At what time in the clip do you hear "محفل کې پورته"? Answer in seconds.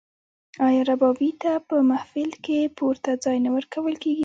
1.89-3.11